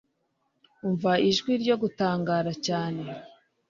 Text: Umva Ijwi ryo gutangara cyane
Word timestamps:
Umva 0.87 1.11
Ijwi 1.29 1.51
ryo 1.61 1.75
gutangara 1.81 2.51
cyane 2.67 3.03